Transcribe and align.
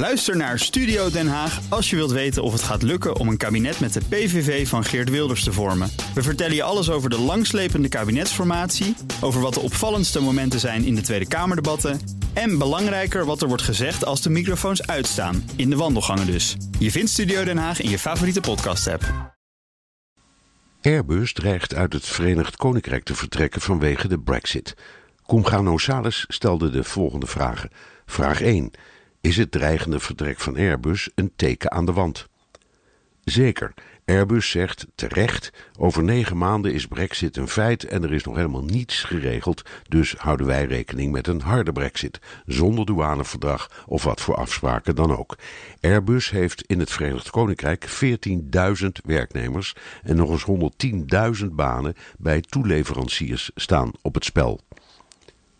Luister 0.00 0.36
naar 0.36 0.58
Studio 0.58 1.10
Den 1.10 1.28
Haag 1.28 1.60
als 1.68 1.90
je 1.90 1.96
wilt 1.96 2.10
weten 2.10 2.42
of 2.42 2.52
het 2.52 2.62
gaat 2.62 2.82
lukken 2.82 3.16
om 3.16 3.28
een 3.28 3.36
kabinet 3.36 3.80
met 3.80 3.92
de 3.92 4.00
PVV 4.08 4.68
van 4.68 4.84
Geert 4.84 5.10
Wilders 5.10 5.44
te 5.44 5.52
vormen. 5.52 5.90
We 6.14 6.22
vertellen 6.22 6.54
je 6.54 6.62
alles 6.62 6.90
over 6.90 7.10
de 7.10 7.18
langslepende 7.18 7.88
kabinetsformatie, 7.88 8.96
over 9.20 9.40
wat 9.40 9.54
de 9.54 9.60
opvallendste 9.60 10.20
momenten 10.20 10.60
zijn 10.60 10.84
in 10.84 10.94
de 10.94 11.00
Tweede 11.00 11.28
Kamerdebatten 11.28 12.00
en 12.32 12.58
belangrijker 12.58 13.24
wat 13.24 13.42
er 13.42 13.48
wordt 13.48 13.62
gezegd 13.62 14.04
als 14.04 14.22
de 14.22 14.30
microfoons 14.30 14.86
uitstaan, 14.86 15.50
in 15.56 15.70
de 15.70 15.76
wandelgangen 15.76 16.26
dus. 16.26 16.56
Je 16.78 16.90
vindt 16.90 17.10
Studio 17.10 17.44
Den 17.44 17.58
Haag 17.58 17.80
in 17.80 17.90
je 17.90 17.98
favoriete 17.98 18.40
podcast-app. 18.40 19.34
Airbus 20.82 21.32
dreigt 21.32 21.74
uit 21.74 21.92
het 21.92 22.06
Verenigd 22.06 22.56
Koninkrijk 22.56 23.04
te 23.04 23.14
vertrekken 23.14 23.60
vanwege 23.60 24.08
de 24.08 24.18
Brexit. 24.18 24.74
Cumgano 25.26 25.78
Sales 25.78 26.24
stelde 26.28 26.70
de 26.70 26.84
volgende 26.84 27.26
vragen. 27.26 27.70
Vraag 28.06 28.40
1 28.40 28.70
is 29.20 29.36
het 29.36 29.50
dreigende 29.50 30.00
vertrek 30.00 30.40
van 30.40 30.56
Airbus 30.56 31.10
een 31.14 31.32
teken 31.36 31.70
aan 31.70 31.86
de 31.86 31.92
wand. 31.92 32.28
Zeker, 33.24 33.74
Airbus 34.04 34.50
zegt 34.50 34.86
terecht: 34.94 35.52
over 35.78 36.02
negen 36.02 36.36
maanden 36.36 36.72
is 36.72 36.86
Brexit 36.86 37.36
een 37.36 37.48
feit 37.48 37.84
en 37.84 38.02
er 38.02 38.12
is 38.12 38.24
nog 38.24 38.36
helemaal 38.36 38.64
niets 38.64 39.02
geregeld, 39.02 39.62
dus 39.88 40.14
houden 40.18 40.46
wij 40.46 40.64
rekening 40.64 41.12
met 41.12 41.26
een 41.26 41.40
harde 41.40 41.72
Brexit, 41.72 42.20
zonder 42.46 42.86
douaneverdrag 42.86 43.84
of 43.86 44.04
wat 44.04 44.20
voor 44.20 44.34
afspraken 44.34 44.94
dan 44.94 45.16
ook. 45.16 45.38
Airbus 45.80 46.30
heeft 46.30 46.62
in 46.66 46.78
het 46.78 46.90
Verenigd 46.90 47.30
Koninkrijk 47.30 48.04
14.000 48.82 48.88
werknemers 49.04 49.74
en 50.02 50.16
nog 50.16 50.30
eens 50.30 50.74
110.000 51.42 51.46
banen 51.46 51.94
bij 52.18 52.40
toeleveranciers 52.40 53.50
staan 53.54 53.90
op 54.02 54.14
het 54.14 54.24
spel. 54.24 54.60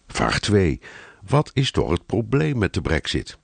Vraag 0.06 0.40
2. 0.40 0.80
Wat 1.27 1.51
is 1.52 1.70
toch 1.70 1.90
het 1.90 2.06
probleem 2.06 2.59
met 2.59 2.74
de 2.74 2.80
Brexit? 2.80 3.38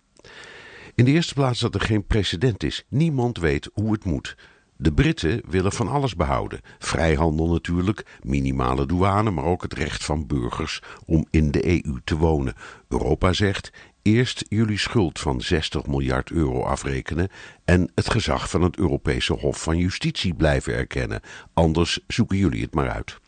In 0.97 1.05
de 1.05 1.11
eerste 1.11 1.35
plaats 1.35 1.61
dat 1.61 1.75
er 1.75 1.81
geen 1.81 2.07
precedent 2.07 2.63
is. 2.63 2.85
Niemand 2.89 3.39
weet 3.39 3.71
hoe 3.73 3.93
het 3.93 4.05
moet. 4.05 4.37
De 4.77 4.93
Britten 4.93 5.43
willen 5.49 5.73
van 5.73 5.89
alles 5.89 6.15
behouden. 6.15 6.61
Vrijhandel 6.79 7.49
natuurlijk, 7.49 8.19
minimale 8.23 8.87
douane, 8.87 9.31
maar 9.31 9.45
ook 9.45 9.63
het 9.63 9.73
recht 9.73 10.05
van 10.05 10.27
burgers 10.27 10.83
om 11.07 11.27
in 11.31 11.51
de 11.51 11.67
EU 11.67 12.01
te 12.05 12.17
wonen. 12.17 12.55
Europa 12.89 13.33
zegt: 13.33 13.71
eerst 14.03 14.45
jullie 14.49 14.79
schuld 14.79 15.19
van 15.19 15.41
60 15.41 15.87
miljard 15.87 16.31
euro 16.31 16.63
afrekenen 16.63 17.29
en 17.65 17.91
het 17.95 18.11
gezag 18.11 18.51
van 18.51 18.63
het 18.63 18.79
Europese 18.79 19.33
Hof 19.33 19.63
van 19.63 19.79
Justitie 19.79 20.35
blijven 20.35 20.75
erkennen. 20.75 21.21
Anders 21.53 22.01
zoeken 22.07 22.37
jullie 22.37 22.63
het 22.63 22.75
maar 22.75 22.91
uit. 22.91 23.19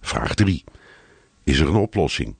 Vraag 0.00 0.34
3. 0.34 0.64
Is 1.44 1.58
er 1.60 1.68
een 1.68 1.74
oplossing? 1.74 2.36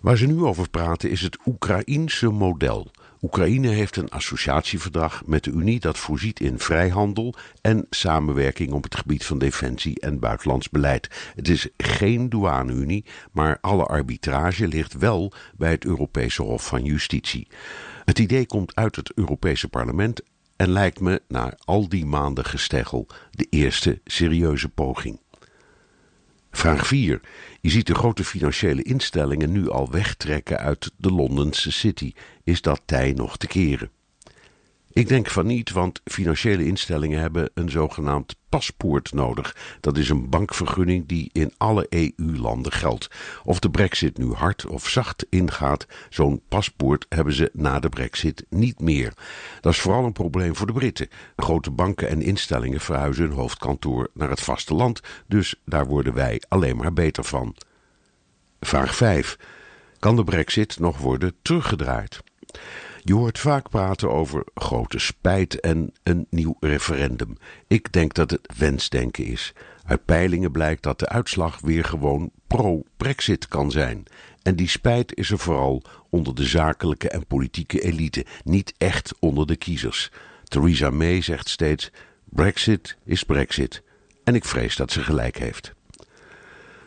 Waar 0.00 0.16
ze 0.16 0.26
nu 0.26 0.42
over 0.42 0.70
praten 0.70 1.10
is 1.10 1.20
het 1.20 1.38
Oekraïense 1.46 2.30
model. 2.30 2.90
Oekraïne 3.22 3.68
heeft 3.68 3.96
een 3.96 4.08
associatieverdrag 4.08 5.22
met 5.26 5.44
de 5.44 5.50
Unie 5.50 5.80
dat 5.80 5.98
voorziet 5.98 6.40
in 6.40 6.58
vrijhandel 6.58 7.34
en 7.60 7.86
samenwerking 7.90 8.72
op 8.72 8.82
het 8.82 8.94
gebied 8.94 9.24
van 9.24 9.38
defensie 9.38 10.00
en 10.00 10.18
buitenlands 10.18 10.70
beleid. 10.70 11.32
Het 11.34 11.48
is 11.48 11.68
geen 11.76 12.28
douane-Unie, 12.28 13.04
maar 13.32 13.58
alle 13.60 13.84
arbitrage 13.84 14.68
ligt 14.68 14.92
wel 14.92 15.32
bij 15.56 15.70
het 15.70 15.84
Europese 15.84 16.42
Hof 16.42 16.66
van 16.66 16.84
Justitie. 16.84 17.48
Het 18.04 18.18
idee 18.18 18.46
komt 18.46 18.74
uit 18.74 18.96
het 18.96 19.12
Europese 19.14 19.68
parlement 19.68 20.20
en 20.56 20.70
lijkt 20.70 21.00
me 21.00 21.22
na 21.28 21.54
al 21.64 21.88
die 21.88 22.06
maanden 22.06 22.44
gesteggel 22.44 23.06
de 23.30 23.46
eerste 23.50 24.00
serieuze 24.04 24.68
poging. 24.68 25.20
Vraag 26.50 26.86
4. 26.86 27.20
Je 27.60 27.70
ziet 27.70 27.86
de 27.86 27.94
grote 27.94 28.24
financiële 28.24 28.82
instellingen 28.82 29.52
nu 29.52 29.70
al 29.70 29.90
wegtrekken 29.90 30.58
uit 30.58 30.90
de 30.96 31.12
Londense 31.12 31.72
City. 31.72 32.12
Is 32.44 32.62
dat 32.62 32.82
tij 32.84 33.12
nog 33.12 33.36
te 33.36 33.46
keren? 33.46 33.90
Ik 34.92 35.08
denk 35.08 35.26
van 35.30 35.46
niet, 35.46 35.70
want 35.70 36.00
financiële 36.04 36.66
instellingen 36.66 37.20
hebben 37.20 37.50
een 37.54 37.70
zogenaamd 37.70 38.36
paspoort 38.48 39.12
nodig. 39.12 39.56
Dat 39.80 39.96
is 39.96 40.08
een 40.08 40.28
bankvergunning 40.28 41.06
die 41.06 41.30
in 41.32 41.52
alle 41.56 41.86
EU-landen 41.88 42.72
geldt. 42.72 43.10
Of 43.44 43.58
de 43.58 43.70
brexit 43.70 44.18
nu 44.18 44.32
hard 44.32 44.66
of 44.66 44.88
zacht 44.88 45.26
ingaat, 45.28 45.86
zo'n 46.08 46.42
paspoort 46.48 47.06
hebben 47.08 47.34
ze 47.34 47.50
na 47.52 47.78
de 47.80 47.88
brexit 47.88 48.44
niet 48.48 48.80
meer. 48.80 49.12
Dat 49.60 49.72
is 49.72 49.80
vooral 49.80 50.04
een 50.04 50.12
probleem 50.12 50.56
voor 50.56 50.66
de 50.66 50.72
Britten. 50.72 51.08
Grote 51.36 51.70
banken 51.70 52.08
en 52.08 52.22
instellingen 52.22 52.80
verhuizen 52.80 53.24
hun 53.24 53.36
hoofdkantoor 53.36 54.10
naar 54.14 54.30
het 54.30 54.40
vasteland, 54.40 55.00
dus 55.26 55.54
daar 55.64 55.86
worden 55.86 56.14
wij 56.14 56.42
alleen 56.48 56.76
maar 56.76 56.92
beter 56.92 57.24
van. 57.24 57.56
Vraag 58.60 58.94
5. 58.94 59.36
Kan 59.98 60.16
de 60.16 60.24
brexit 60.24 60.78
nog 60.78 60.98
worden 60.98 61.34
teruggedraaid? 61.42 62.22
Je 63.02 63.14
hoort 63.14 63.38
vaak 63.38 63.68
praten 63.68 64.10
over 64.10 64.44
grote 64.54 64.98
spijt 64.98 65.60
en 65.60 65.92
een 66.02 66.26
nieuw 66.30 66.56
referendum. 66.60 67.36
Ik 67.66 67.92
denk 67.92 68.14
dat 68.14 68.30
het 68.30 68.52
wensdenken 68.56 69.24
is. 69.24 69.52
Uit 69.84 70.04
peilingen 70.04 70.50
blijkt 70.50 70.82
dat 70.82 70.98
de 70.98 71.08
uitslag 71.08 71.60
weer 71.60 71.84
gewoon 71.84 72.30
pro-Brexit 72.46 73.48
kan 73.48 73.70
zijn. 73.70 74.04
En 74.42 74.56
die 74.56 74.68
spijt 74.68 75.16
is 75.16 75.30
er 75.30 75.38
vooral 75.38 75.82
onder 76.10 76.34
de 76.34 76.44
zakelijke 76.44 77.08
en 77.08 77.26
politieke 77.26 77.80
elite, 77.80 78.24
niet 78.44 78.74
echt 78.78 79.14
onder 79.18 79.46
de 79.46 79.56
kiezers. 79.56 80.10
Theresa 80.44 80.90
May 80.90 81.22
zegt 81.22 81.48
steeds: 81.48 81.90
Brexit 82.24 82.96
is 83.04 83.24
Brexit. 83.24 83.82
En 84.24 84.34
ik 84.34 84.44
vrees 84.44 84.76
dat 84.76 84.92
ze 84.92 85.02
gelijk 85.02 85.38
heeft. 85.38 85.74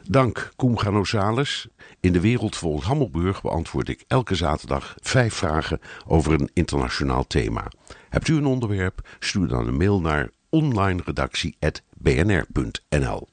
Dank 0.09 0.51
Koen 0.55 0.79
Ganosales. 0.79 1.67
In 1.99 2.13
de 2.13 2.19
wereld 2.19 2.55
volgens 2.55 2.85
Hammelburg 2.85 3.41
beantwoord 3.41 3.89
ik 3.89 4.03
elke 4.07 4.35
zaterdag 4.35 4.95
vijf 5.01 5.33
vragen 5.33 5.79
over 6.07 6.33
een 6.33 6.49
internationaal 6.53 7.27
thema. 7.27 7.71
Hebt 8.09 8.27
u 8.27 8.35
een 8.35 8.45
onderwerp? 8.45 9.09
Stuur 9.19 9.47
dan 9.47 9.67
een 9.67 9.77
mail 9.77 10.01
naar 10.01 10.29
onlineredactie.bnr.nl. 10.49 13.32